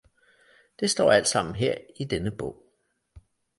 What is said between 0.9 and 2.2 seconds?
alt sammen her i